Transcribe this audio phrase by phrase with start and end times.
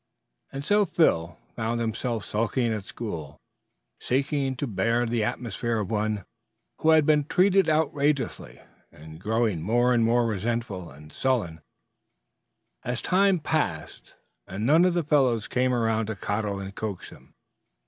[0.51, 3.37] And so Phil found himself sulking at school,
[3.99, 6.25] seeking to bear the atmosphere of one
[6.79, 8.61] who had been treated outrageously,
[8.91, 11.61] and growing more and more resentful and sullen
[12.83, 14.15] as time passed
[14.47, 17.35] and none of the fellows came around to coddle and coax him.